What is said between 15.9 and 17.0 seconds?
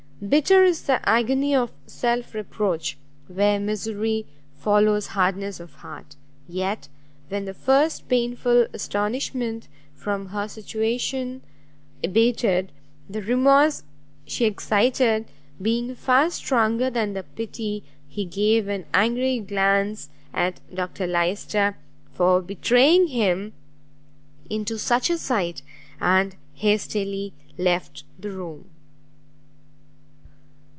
far stronger